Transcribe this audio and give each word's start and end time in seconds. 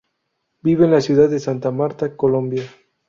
Vive 0.63 0.85
en 0.85 0.89
la 0.93 1.01
Ciudad 1.01 1.29
de 1.29 1.39
Santa 1.39 1.69
Marta, 1.69 2.17
Colombia. 2.17 2.63